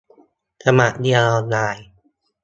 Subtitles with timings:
[0.63, 1.87] สมัครเรียนออนไลน์